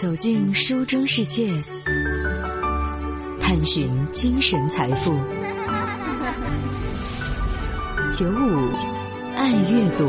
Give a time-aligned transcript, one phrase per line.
[0.00, 1.50] 走进书中世界，
[3.40, 5.12] 探寻精神财富。
[8.12, 8.72] 九五
[9.36, 10.08] 爱阅读，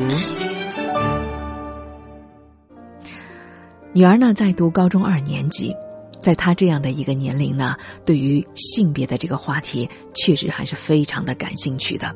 [3.92, 5.76] 女儿呢在读高中二年级，
[6.22, 7.76] 在她这样的一个年龄呢，
[8.06, 12.14] 对于性别的这个话题，确实还是非常的感兴趣的。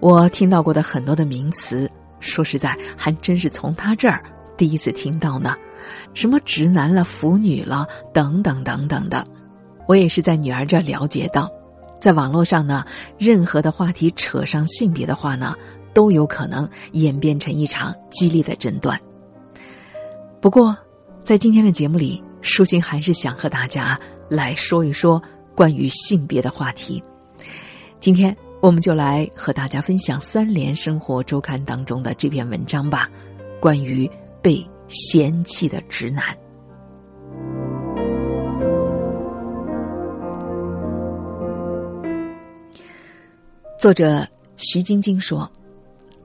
[0.00, 1.90] 我听到过的很多的名词，
[2.20, 4.22] 说实在，还真是从她这儿
[4.58, 5.56] 第一次听到呢。
[6.14, 9.26] 什么直男了、腐女了，等等等等的，
[9.86, 11.50] 我也是在女儿这了解到，
[12.00, 12.84] 在网络上呢，
[13.18, 15.54] 任何的话题扯上性别的话呢，
[15.92, 18.98] 都有可能演变成一场激烈的争端。
[20.40, 20.76] 不过，
[21.22, 25.22] 在今天的节目里，舒心还是想和大家来说一说
[25.54, 27.02] 关于性别的话题。
[27.98, 33.08] 今天，我们就来和大家分享《三联生活周刊》当中的这篇文章吧，
[33.60, 34.10] 关于
[34.42, 34.66] 被。
[34.88, 36.24] 嫌弃的直男。
[43.78, 44.26] 作者
[44.56, 45.50] 徐晶晶说：“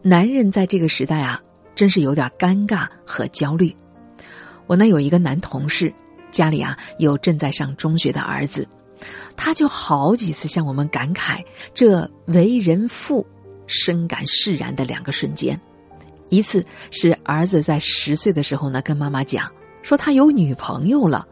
[0.02, 1.42] 男人在这个时代啊，
[1.76, 3.76] 真是有点尴尬和焦虑。
[4.66, 5.94] 我呢有一个男同事，
[6.32, 8.66] 家里啊有正在上中学的儿子，
[9.36, 13.26] 他就好几次向我们感慨这为人父
[13.68, 15.60] 深感释然的两个瞬间。”
[16.30, 21.26] 一次是儿子在十岁的时候呢，跟妈妈讲说他有女朋友了；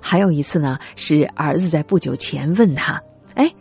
[0.00, 3.00] 还有一次呢，是儿子在不久前问他
[3.34, 3.52] ：“哎，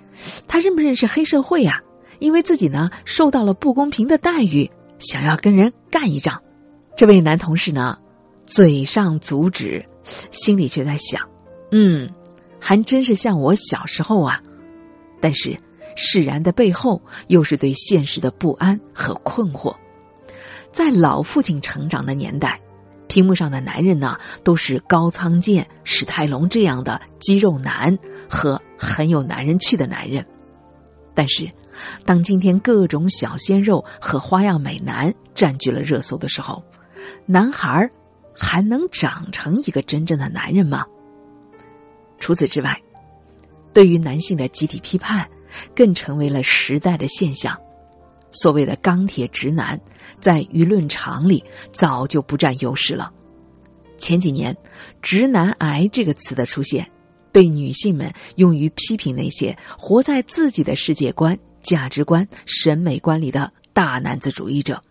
[0.47, 1.81] 他认不认识黑社会呀？
[2.19, 6.41] 因为自己呢受到了不公平的待遇，想要跟人干一仗。”
[6.95, 7.97] 这位男同事呢，
[8.45, 9.83] 嘴上阻止，
[10.31, 11.27] 心里却在想
[11.71, 12.09] ：“嗯，
[12.59, 14.41] 还真是像我小时候啊。”
[15.19, 15.55] 但是
[15.95, 19.75] 释然的背后，又是对现实的不安和困惑。
[20.71, 22.59] 在老父亲成长的年代，
[23.07, 27.97] 屏幕上的男人呢，都是高仓健、史泰龙这样的肌肉男
[28.29, 30.25] 和很有男人气的男人。
[31.13, 31.49] 但是，
[32.05, 36.63] 当今天各种小鲜肉和花样美男占据了热搜的时候，
[37.25, 37.89] 男孩
[38.33, 40.85] 还能长成一个真正的男人吗？
[42.17, 42.81] 除此之外，
[43.73, 45.27] 对于男性的集体批判，
[45.75, 47.59] 更成为了时代的现象。
[48.31, 49.79] 所谓的钢铁直男，
[50.19, 53.11] 在舆论场里早就不占优势了。
[53.97, 54.55] 前几年
[55.01, 56.89] ，“直男癌”这个词的出现，
[57.31, 64.81] 被女性们用于批评那些活在自己的世界观、价值观、审美观里的大男子主义者。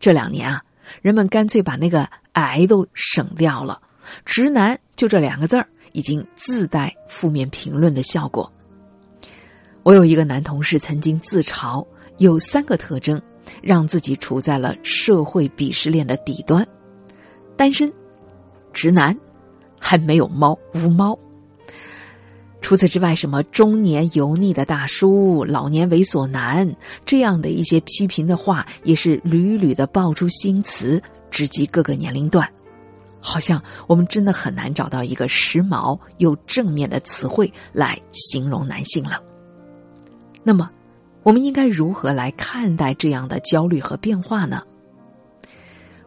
[0.00, 0.62] 这两年啊，
[1.02, 3.82] 人们干脆把那个“癌”都省掉了
[4.24, 8.50] ，“直男”就这两个字儿，已经自带负面评论的效果。
[9.82, 11.86] 我有一个男同事曾经自嘲。
[12.18, 13.20] 有三个特征，
[13.62, 16.66] 让自己处在了社会鄙视链的底端：
[17.56, 17.92] 单身、
[18.72, 19.16] 直男，
[19.78, 21.18] 还没有猫无猫。
[22.60, 32.48] 除此之外，什么中年油腻的大叔、老年猥琐男这样的一些批评的话，也是屡屡的爆出新词，直击各个年龄段。
[33.20, 39.20] 好像我们真的很难找到一个时髦又正面的词汇来形容男性了。
[40.42, 40.70] 那么。
[41.24, 44.62] 我们应该如何来看待这样的焦虑和变化呢？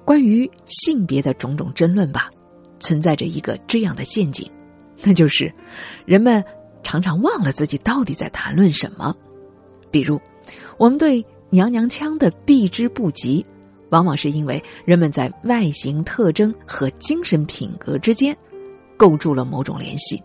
[0.05, 2.29] 关于性别的种种争论吧，
[2.79, 4.49] 存在着一个这样的陷阱，
[5.03, 5.51] 那就是
[6.05, 6.41] 人们
[6.83, 9.13] 常常忘了自己到底在谈论什么。
[9.91, 10.21] 比如，
[10.77, 13.45] 我们对娘娘腔的避之不及，
[13.89, 18.37] 往往是因为人们在外形特征和精神品格之间
[18.95, 20.21] 构筑了某种联系。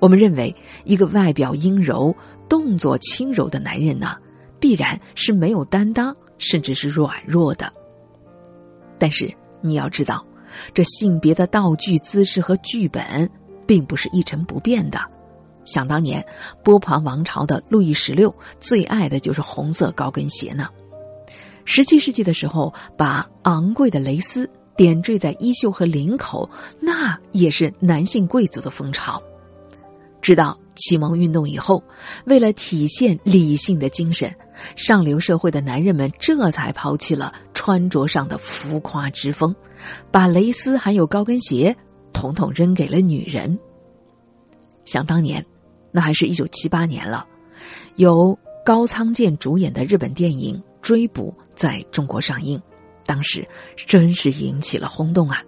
[0.00, 0.54] 我们认为，
[0.84, 2.14] 一个外表阴柔、
[2.48, 4.16] 动作轻柔的男人呢，
[4.60, 7.72] 必然是没有担当，甚至是软弱的。
[8.98, 10.24] 但是你要知道，
[10.72, 13.28] 这性别的道具、姿势和剧本，
[13.66, 15.00] 并不是一成不变的。
[15.64, 16.24] 想当年，
[16.64, 20.68] 波旁王朝的路易十六最爱的就是红色高跟鞋呢。
[21.64, 26.48] 十七世纪的时候，把昂贵的蕾丝点缀在衣袖和领口，
[26.80, 29.22] 那也是男性贵族的风潮。
[30.20, 31.82] 直到启蒙运动以后，
[32.26, 34.34] 为了体现理性的精神，
[34.76, 39.54] 上流社会的男人们这才抛弃了穿着上的浮夸之风，
[40.10, 41.74] 把蕾丝还有高跟鞋
[42.12, 43.58] 统统扔给了女人。
[44.84, 45.44] 想当年，
[45.90, 47.26] 那还是一九七八年了，
[47.96, 52.60] 由高仓健主演的日本电影《追捕》在中国上映，
[53.04, 55.42] 当时真是引起了轰动啊。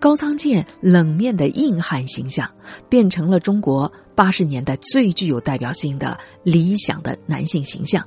[0.00, 2.50] 高仓健冷面的硬汉形象，
[2.88, 8.02] 变成了中国八十年代最具有代表性的理想的男性形象。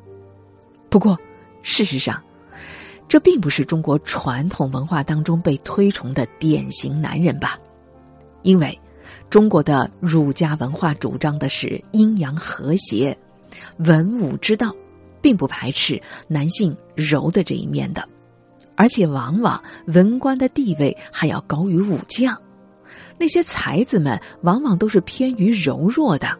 [0.89, 1.15] 不过，
[1.61, 2.19] 事实上，
[3.07, 7.59] 这并不是中国传统文化当中被推崇的典型男人吧？
[8.41, 8.77] 因为
[9.29, 13.15] 中国的儒家文化主张的是阴阳和谐、
[13.77, 14.75] 文武之道，
[15.21, 18.09] 并不排斥男性柔的这一面的，
[18.75, 22.35] 而且往往文官的地位还要高于武将，
[23.17, 26.37] 那些才子们往往都是偏于柔弱的。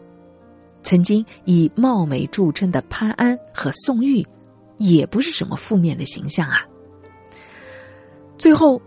[0.82, 4.26] 曾经以貌美著称的潘安和宋玉，
[4.76, 6.60] 也不是什么负面的形象啊。
[8.36, 8.82] 最后，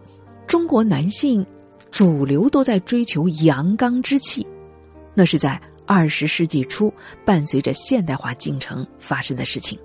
[0.45, 1.43] 中国男性
[1.89, 4.45] 主流都在追求阳刚之气，
[5.15, 6.93] 那是在二十世纪初
[7.25, 9.79] 伴随着现代化进程发生的事情。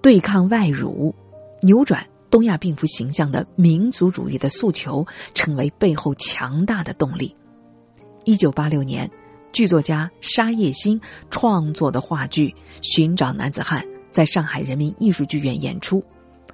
[0.00, 1.14] 对抗外辱、
[1.60, 7.32] 扭转东亚病夫形象的民族主义的诉求，成为背后强大的动力。
[8.24, 9.08] 一九八六年。
[9.52, 11.00] 剧作家沙叶新
[11.30, 12.48] 创作的话剧
[12.82, 16.02] 《寻找男子汉》在上海人民艺术剧院演出，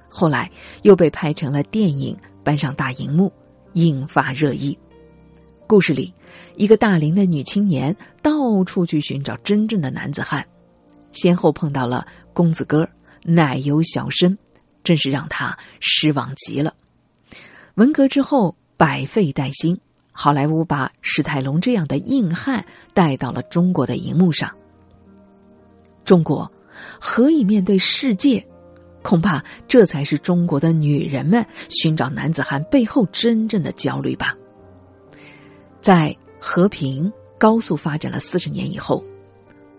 [0.07, 0.47] 后来
[0.83, 3.33] 又被拍成了电影，搬上大荧幕，
[3.73, 4.77] 引发热议。
[5.65, 6.13] 故事里，
[6.57, 10.45] 一个大龄的女青年到处去寻找真正的男子汉，
[11.11, 12.87] 先后碰到了公子哥、
[13.25, 14.37] 奶油小生，
[14.83, 16.73] 真是让他失望极了。
[17.75, 19.79] 文革之后，百废待兴。
[20.11, 24.53] 好莱坞把史泰龙这样的硬汉带到了中国的荧幕上。
[26.03, 26.51] 中国
[26.99, 28.45] 何以面对世界？
[29.01, 34.35] 恐怕这才是中国的女人们寻找男子汉背后真正的焦虑吧。
[35.79, 39.03] 在和平高速发展了四十年以后，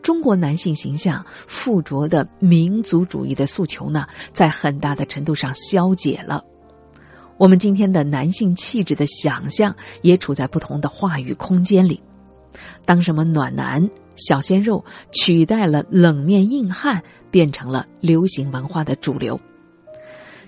[0.03, 6.45] 中国男性形象附着的民族主义的诉求呢，在很大的程度上消解了。
[7.39, 12.01] 我们今天的男性气质的想象也处在不同的话语空间里。
[12.85, 19.41] 当什么暖男、小鲜肉取代了冷面硬汉，变成了流行文化的主流。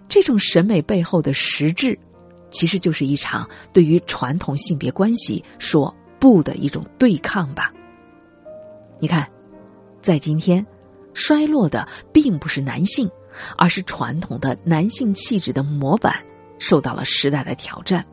[0.09, 1.99] 这种审美背后的实质，
[2.51, 7.73] 其实就是一场对于传统性别关系说不的一种对抗吧。
[9.01, 9.27] 你看，
[10.05, 10.65] 在今天，
[11.15, 13.11] 衰落的并不是男性，
[13.57, 16.15] 而是传统的男性气质的模板。
[16.61, 18.05] 受到了时代的挑战。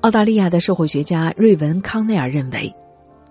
[0.00, 2.74] 澳大利亚的社会学家瑞文·康奈尔认为，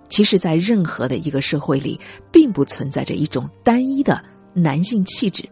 [0.08, 2.00] 其实，在任何的一个社会里，
[2.32, 4.24] 并不存在着一种单一的
[4.54, 5.48] 男性气质，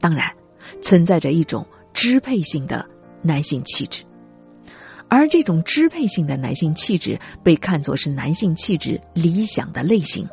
[0.00, 0.30] 当然，
[0.82, 1.64] 存在着一种
[1.94, 2.84] 支配性的
[3.22, 4.02] 男性气质，
[5.08, 10.28] 而这种支配性的男性气质被看作是男性气质理想的类型。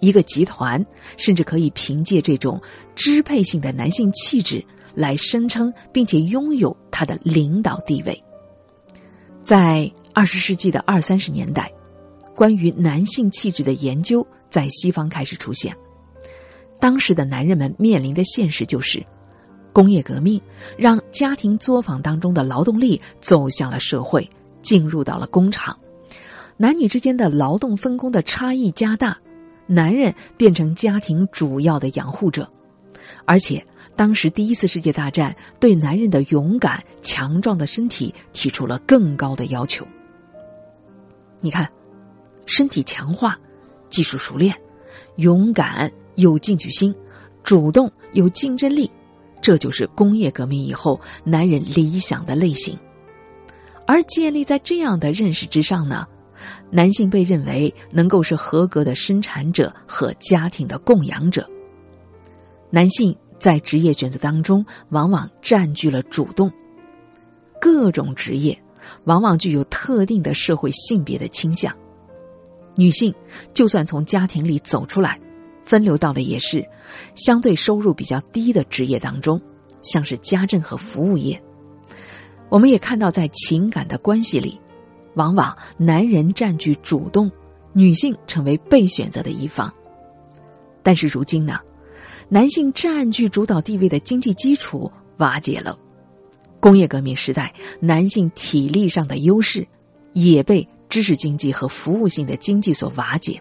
[0.00, 0.84] 一个集团
[1.16, 2.60] 甚至可以凭借这种
[2.94, 4.64] 支配性的男性气质。
[4.96, 8.24] 来声称并且拥有他的领导地位。
[9.42, 11.70] 在二十世纪的二三十年代，
[12.34, 15.76] 关于男性气质的研究在西方开始出现。
[16.80, 19.04] 当时的男人们面临的现实就是，
[19.70, 20.40] 工业革命
[20.78, 24.26] 让家庭作坊当中的劳动力走向了社会，
[24.62, 25.78] 进入到了工厂，
[26.56, 29.18] 男女之间的劳动分工的差异加大，
[29.66, 32.50] 男人变成家庭主要的养护者，
[33.24, 33.64] 而且。
[33.94, 39.88] 当时，第一次世界大战对男人的勇敢、强壮的身体提出了更高的要求。
[41.40, 41.66] 你看，
[42.44, 43.40] 身体强化、
[43.88, 44.54] 技术熟练、
[45.16, 46.94] 勇敢、有进取心、
[47.42, 48.90] 主动、有竞争力，
[49.40, 52.78] 这就是工业革命以后男人理想的类型。
[53.86, 56.06] 而建立在这样的认识之上呢，
[56.70, 61.48] 男性被认为能够是合格的生产者和家庭的供养者。
[62.70, 63.16] 男性。
[63.38, 66.50] 在职业选择当中，往往占据了主动。
[67.60, 68.58] 各种职业
[69.04, 71.70] 往往具有特定的社会性别的倾向。
[72.74, 73.14] 女性
[73.52, 75.20] 就算从家庭里走出来，
[75.62, 76.66] 分流到的也是
[77.14, 79.38] 相对收入比较低的职业当中，
[79.82, 81.40] 像是家政和服务业。
[82.48, 84.58] 我们也看到，在情感的关系里，
[85.16, 87.30] 往往男人占据主动，
[87.72, 89.72] 女性成为被选择的一方。
[90.82, 91.58] 但是如今呢？
[92.28, 95.78] 男性占据主导地位的经济基础瓦解了，
[96.58, 99.66] 工业革命时代，男性体力上的优势
[100.12, 103.40] 也被知识经济和服务性的经济所瓦解。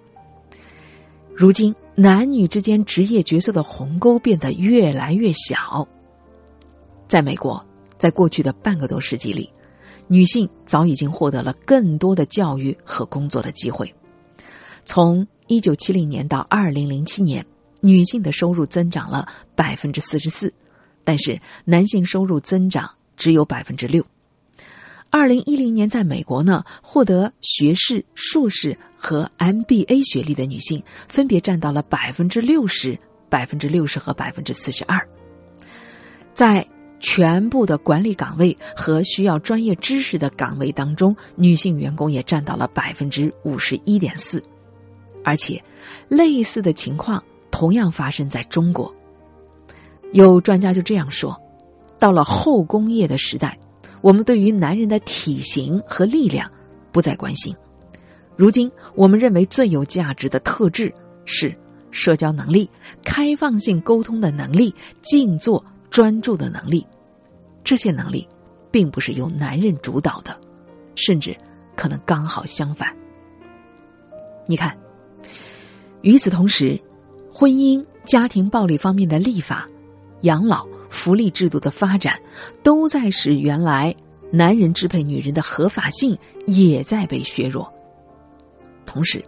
[1.35, 5.87] 如今，男女之间职业角色的鸿沟变得越来越小。
[7.07, 7.63] 在美国，
[7.97, 9.51] 在过去的半个多世纪里，
[10.07, 13.93] 女性早已经获得了更多的教育和工作的机会。
[14.83, 17.45] 从一九七零年到二零零七年。
[17.81, 20.51] 女性的收入增长了百分之四十四，
[21.03, 24.03] 但是男性收入增长只有百分之六。
[25.11, 32.97] 二零一零年，在美国呢，获得学士、硕士和 MBA 学历的女性分别占到了百分之六十、
[33.29, 34.99] 百分之六十和百分之四十二。
[36.33, 36.67] 在
[37.07, 44.43] 全部的管理岗位和需要专业知识的岗位当中，女性员工也占到了百分之五十一点四，
[45.23, 45.63] 而且
[46.07, 48.91] 类似的情况同样发生在中国。
[50.13, 51.39] 有专家就这样说：，
[51.99, 53.55] 到了后工业的时代，
[54.01, 56.49] 我们对于男人的体型和力量
[56.91, 57.55] 不再关心。
[58.35, 60.91] 如今，我们认为最有价值的特质
[61.23, 61.55] 是
[61.91, 62.67] 社交能力、
[63.03, 66.83] 开放性沟通的能力、静坐专注的能力。
[67.65, 68.25] 这些能力，
[68.71, 70.39] 并不是由男人主导的，
[70.95, 71.35] 甚至
[71.75, 72.95] 可能刚好相反。
[74.45, 74.77] 你看，
[76.01, 76.79] 与此同时，
[77.33, 79.67] 婚姻家庭暴力方面的立法、
[80.21, 82.17] 养老福利制度的发展，
[82.61, 83.93] 都在使原来
[84.31, 87.73] 男人支配女人的合法性也在被削弱。
[88.85, 89.25] 同时，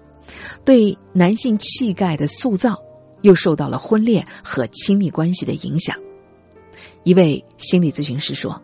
[0.63, 2.79] 对男性气概的塑造
[3.23, 5.97] 又受到了婚恋和亲密关系的影响。
[7.07, 8.61] 一位心理咨询师说，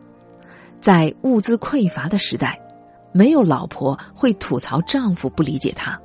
[0.82, 2.60] 在物资匮乏的时代，
[3.14, 5.98] 没有老婆会吐槽丈夫不理解她；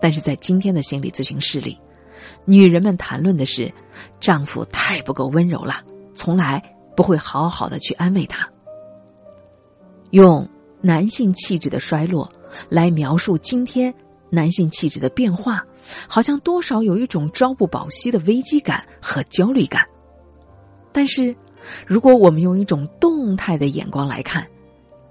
[0.00, 1.78] 但是在今天的心理咨询室里，
[2.44, 3.72] 女人们谈论的是
[4.18, 5.80] 丈夫太不够温柔了，
[6.12, 6.60] 从来
[6.96, 8.50] 不会好好的去安慰她。
[10.10, 10.44] 用
[10.80, 12.28] 男性气质的衰落
[12.68, 13.94] 来描述今天。
[14.28, 15.64] 男性气质的变化，
[16.08, 19.86] 好像多少有一种朝不保夕的危机感和焦虑感。
[20.90, 21.32] 但是，
[21.86, 24.46] 如果我们用一种动态的眼光来看，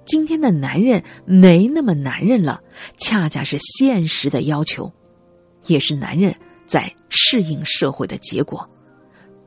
[0.05, 2.61] 今天的男人没那么男人了，
[2.97, 4.91] 恰恰是现实的要求，
[5.67, 8.67] 也是男人在适应社会的结果，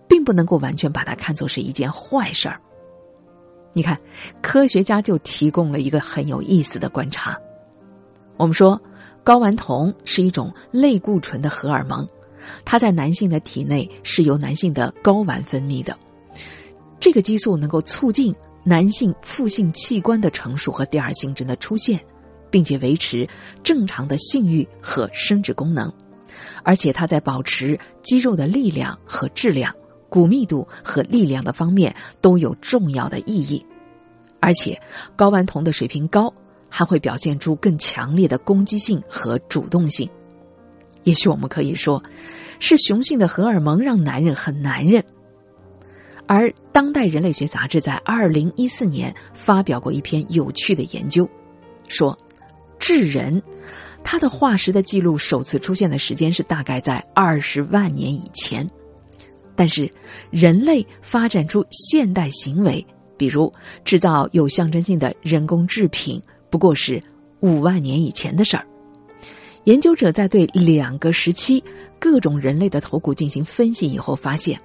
[0.09, 2.61] 并不能够完全把它看作是一件坏事儿。
[3.73, 4.01] 你看，
[4.41, 7.39] 科学家就提供了一个很有意思的观察，
[8.37, 8.81] 我们说。
[9.25, 12.09] 睾丸酮是一种类固醇的荷尔蒙，
[12.65, 15.99] 它在男性的体内是由男性的睾丸分泌的。
[16.99, 18.35] 这个激素能够促进
[18.65, 22.01] 男性副性器官的成熟和第二性征的出现，
[22.51, 23.29] 并且维持
[23.63, 25.93] 正常的性欲和生殖功能。
[26.63, 29.75] 而且它在保持肌肉的力量和质量、
[30.09, 33.65] 骨密度和力量的方面都有重要的意义。
[34.41, 34.81] 而且
[35.17, 36.33] 睾丸酮的水平高。
[36.69, 40.07] 还会表现出更强烈的攻击性和主动性。
[41.05, 42.03] 也许我们可以说，
[42.59, 45.03] 是雄性的荷尔蒙让男人很男人。
[46.27, 51.29] 而《当代人类学杂志》在二零一四年发表过一篇有趣的研究，
[51.89, 52.17] 说，
[52.79, 53.41] 智人，
[54.03, 58.69] 他的化石的记录首次出现的时间是大概在二十万年以前，
[59.55, 59.91] 但是
[60.31, 62.85] 人类发展出现代行为，
[63.17, 63.53] 比如
[63.85, 66.21] 制造有象征性的人工制品。
[66.49, 67.03] 不过是
[67.41, 68.67] 五万年以前的事儿。
[69.65, 71.63] 研究者在对两个时期
[71.99, 74.59] 各种人类的头骨进行分析以后，发现，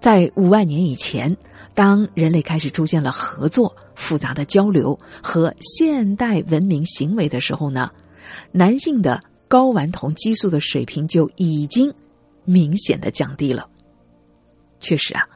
[0.00, 1.36] 在五万年以前，
[1.74, 7.90] 当人类开始出现了合作、复杂的交流和现代文明行为的时候呢，
[8.50, 11.92] 男性的睾丸酮激素的水平就已经
[12.44, 13.68] 明显的降低了。
[14.80, 15.28] 确实啊，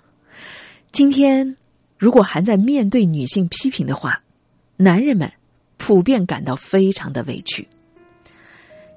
[0.92, 1.56] 今天
[1.98, 4.22] 如果还在面对女性批评的话，
[4.78, 5.30] 男人们
[5.76, 7.68] 普遍感到非常的委屈。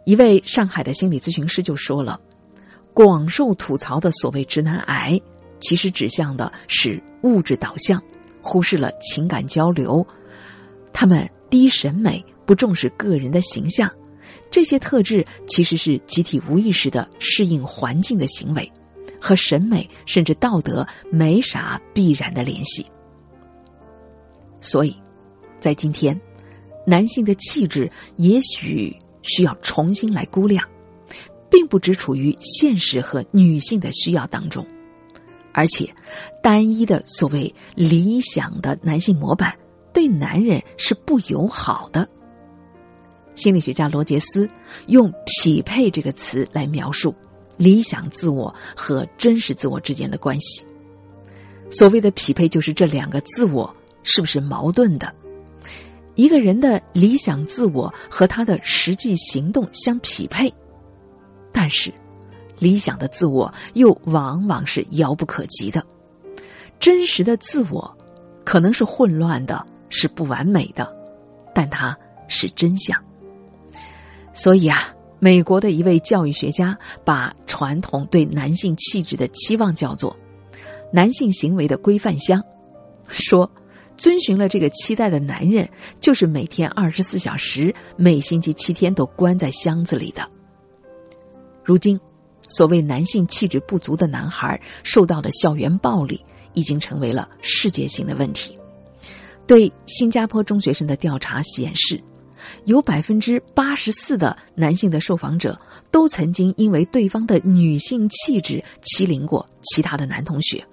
[0.05, 2.17] 一位上海的心理咨询师就说了
[2.95, 5.19] ：“广受吐槽的所谓直男癌，
[5.59, 8.01] 其实指向的是物质导向，
[8.41, 10.05] 忽视了情感交流。
[10.93, 13.91] 他们低审美，不重视个人的形象。
[14.49, 18.71] 这些特质其实是集体无意识的适应环境的行为，
[19.19, 22.85] 和审美甚至道德没啥必然的联系。
[24.61, 24.95] 所以。”
[25.59, 26.17] 在今天，
[26.85, 30.63] 男性的气质也许需要重新来估量，
[31.49, 34.63] 并不只处于现实和女性的需要当中，
[35.57, 35.91] 而且，
[36.39, 39.57] 单一的所谓理想的男性模板
[39.91, 42.07] 对男人是不友好的。
[43.33, 44.47] 心理学家罗杰斯
[44.85, 47.11] 用“匹配”这个词来描述
[47.57, 50.63] 理想自我和真实自我之间的关系。
[51.71, 55.11] 所谓的匹配，就是这两个自我是不是矛盾的？
[56.13, 60.53] 一个人的理想自我和他的实际行动相匹配，
[61.51, 61.91] 但是，
[62.59, 65.83] 理想的自我又往往是遥不可及的。
[66.79, 67.97] 真实的自我
[68.43, 70.95] 可能是混乱的，是不完美的，
[71.53, 71.97] 但它
[72.27, 73.01] 是真相。
[74.33, 80.15] 所以啊，美国的一位教育学家把传统对男性气质的期望叫做
[80.93, 82.43] “男性行为的规范箱”，
[83.07, 83.49] 说。
[83.99, 85.67] 遵循了这个期待的男人，
[85.99, 90.21] 就是每天二十四小时、每星期七天都关在箱子里的。
[91.63, 91.99] 如今，
[92.47, 96.23] 所谓男性气质不足的男孩受到的校园暴力，
[96.53, 98.57] 已经成为了世界性的问题。
[99.45, 102.01] 对新加坡中学生的调查显示，
[102.65, 110.63] 有百分之八十四的男性的受访者都曾经因为对方的女性气质欺凌过其他的男同学。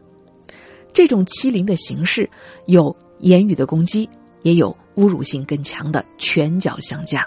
[0.92, 2.28] 这种欺凌的形式
[2.66, 4.08] 有言语的攻击，
[4.42, 7.26] 也有侮辱性更强的拳脚相加。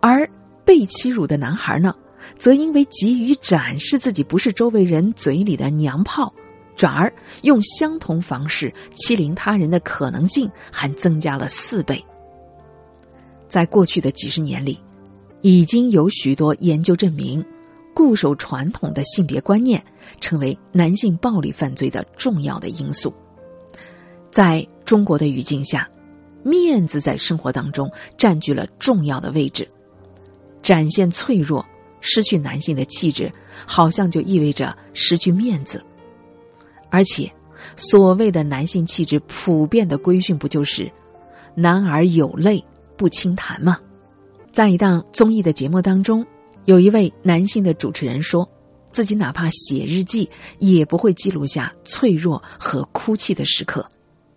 [0.00, 0.28] 而
[0.64, 1.94] 被欺辱的男孩呢，
[2.38, 6.32] 则因为急于展示自己不是周围人嘴里的娘炮。
[6.76, 12.00] 转而用相同方式欺凌他人的可能性还增加了四倍。
[13.48, 14.78] 在过去的几十年里，
[15.40, 17.44] 已经有许多研究证明，
[17.92, 19.84] 固守传统的性别观念
[20.20, 23.12] 成为男性暴力犯罪的重要的因素。
[24.30, 25.90] 在中国的语境下，
[26.44, 29.68] 面子在生活当中占据了重要的位置，
[30.62, 31.66] 展现脆弱、
[32.00, 33.30] 失去男性的气质，
[33.66, 35.84] 好像就意味着失去面子。
[36.90, 37.30] 而且，
[37.76, 40.90] 所谓的男性气质普遍的规训，不就是
[41.54, 42.64] “男儿有泪
[42.96, 43.78] 不轻弹”吗？
[44.52, 46.26] 在一档综艺的节目当中，
[46.64, 48.48] 有一位男性的主持人说，
[48.90, 50.28] 自己哪怕写日记，
[50.58, 53.86] 也不会记录下脆弱和哭泣的时刻，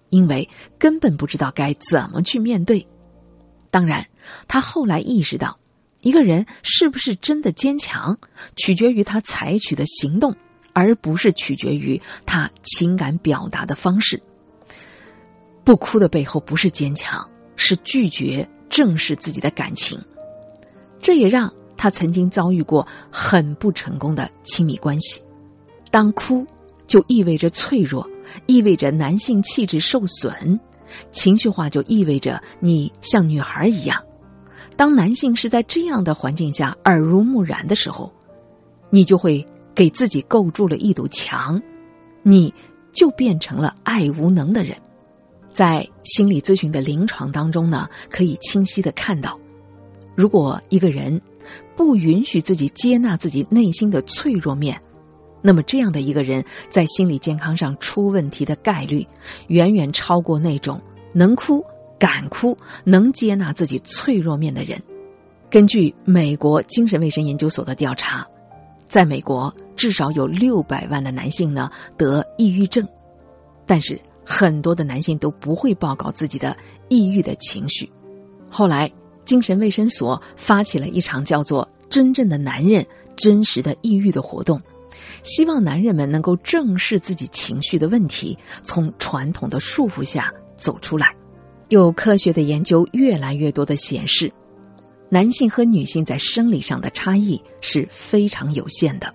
[0.09, 2.85] 因为根本不知道该怎么去面对。
[3.69, 4.05] 当然，
[4.47, 5.57] 他后来意识到，
[6.01, 8.19] 一个人是不是真的坚强，
[8.55, 10.35] 取决于他采取的行动。
[10.73, 14.21] 而不是取决于他情感表达的方式。
[15.65, 19.99] 不哭的背后不是坚强，是拒绝正视自己的感情。
[21.01, 25.21] 这也让他曾经遭遇过很不成功的亲密关系。
[25.89, 26.47] 当哭
[26.87, 28.09] 就意味着脆弱，
[28.45, 30.57] 意味着男性气质受损，
[31.11, 34.01] 情绪化就意味着你像女孩一样。
[34.81, 38.11] 当男性是在这样的环境下耳濡目染的时候，
[38.89, 39.45] 你就会。
[39.75, 41.61] 给自己构筑了一堵墙，
[42.23, 42.53] 你
[42.91, 44.75] 就变成了爱无能的人。
[45.53, 49.39] 在心理咨询的临床当中呢，可以清晰的看到，
[50.13, 51.21] 如果一个人
[51.73, 54.79] 不允许自己接纳自己内心的脆弱面，
[55.41, 59.07] 那么这样的一个人在心理健康上出问题的概率，
[59.47, 60.81] 远远超过那种
[61.13, 61.63] 能哭、
[62.01, 64.81] 敢哭、能接纳自己脆弱面的人。
[65.51, 68.27] 根据美国精神卫生研究所的调查。
[68.87, 72.85] 在美国，至少有六百万的男性呢得抑郁症，
[73.65, 76.57] 但是很多的男性都不会报告自己的
[76.89, 77.89] 抑郁的情绪。
[78.49, 78.91] 后来，
[79.23, 82.85] 精神卫生所发起了一场叫做“真正的男人，
[83.15, 84.59] 真实的抑郁”的活动，
[85.23, 91.15] 希望男人们能够正视自己情绪的问题，从传统的束缚下走出来。
[91.71, 94.29] 有科学的研究越来越多的显示。
[95.07, 99.13] 男性和女性在生理上的差异是非常有限的。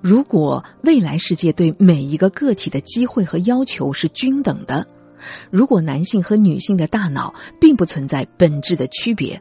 [0.00, 4.86] 如果未来世界对每一个个体的机会和要求是均等的，
[5.50, 9.40] 如果男性和女性的大脑并不存在本质的区别，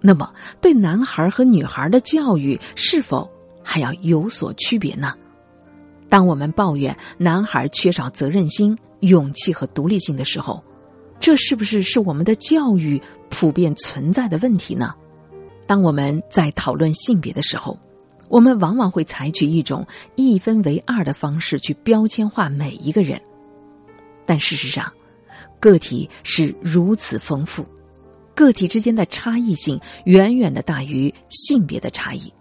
[0.00, 3.30] 那么对男孩和女孩的教育是否
[3.62, 5.12] 还要有所区别呢？
[6.08, 10.64] 当我们抱怨男孩缺少责任心、勇气和独立性的时候，
[11.20, 14.94] 这是不是是我们的教育普遍存在的问题呢？
[15.66, 17.78] 当我们在讨论性别的时候，
[18.28, 23.20] 我们往往会采取一种一分为二的方式去标签化每一个人。
[24.24, 24.90] 但事实上，
[25.60, 27.66] 个体是如此丰富，
[28.34, 32.32] 个体之间的差异性远远的大于性别的差异。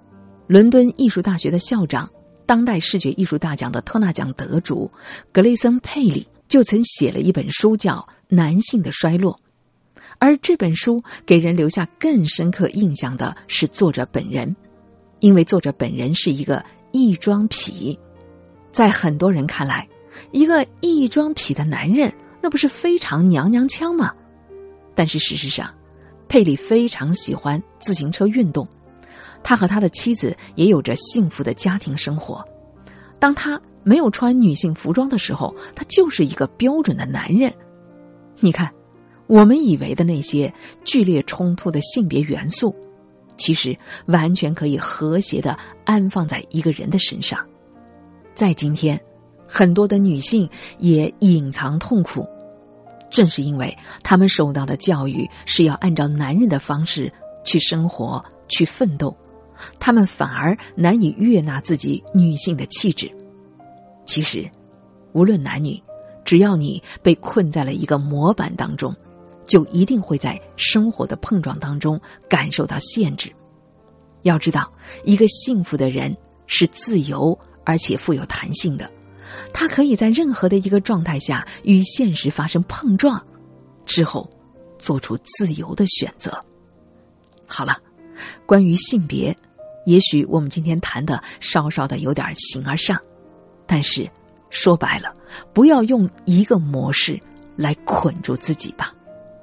[0.48, 2.10] 伦敦艺术大学的校长、
[2.46, 4.89] 当代视觉艺术大奖的特纳奖得主
[5.32, 7.98] 格雷森·佩里就曾写了一本书，叫
[8.30, 9.34] 《男性的衰落》。
[10.20, 14.56] 而这本书给人留下更深刻印象的是作者本人，
[15.20, 17.98] 因为作者本人是一个异装癖，
[18.72, 19.88] 在很多人看来，
[20.32, 24.13] 一个异装癖的男人那不是非常娘娘腔吗？
[24.94, 25.74] 但是事实上，
[26.28, 28.68] 佩里非常喜欢自行车运动，
[29.42, 32.46] 他和他的妻子也有着幸福的家庭生活。
[33.20, 37.54] 当他没有穿女性服装的时候，他就是一个标准的男人。
[38.39, 38.69] 你看。
[39.28, 40.52] 我们以为的那些
[40.84, 42.75] 剧烈冲突的性别元素，
[43.38, 47.39] 其实完全可以和谐的安放在一个人的身上。
[48.34, 48.99] 在今天，
[49.47, 50.49] 很多的女性
[50.80, 52.28] 也隐藏痛苦，
[53.12, 53.71] 正是因为
[54.02, 57.13] 她们受到的教育是要按照男人的方式
[57.45, 59.15] 去生活、去奋斗，
[59.80, 63.08] 她们反而难以悦纳自己女性的气质。
[64.08, 64.49] 其实，
[65.13, 65.80] 无论男女，
[66.30, 68.96] 只要你被困在了一个模板当中。
[69.48, 73.34] 就一定会在生活的碰撞当中感受到限制。
[74.22, 74.72] 要知道，
[75.04, 76.15] 一个幸福的人
[76.46, 78.88] 是自由而且富有弹性的，
[79.52, 83.20] 他可以在任何的一个状态下与现实发生碰撞，
[83.88, 84.30] 之后
[84.78, 86.39] 做出自由的选择。
[87.48, 87.76] 好了，
[88.46, 89.36] 关于性别，
[89.88, 93.02] 也许我们今天谈的稍稍的有点形而上，
[93.65, 94.08] 但是
[94.50, 95.14] 说白了，
[95.54, 97.20] 不要用一个模式
[97.56, 98.94] 来捆住自己吧。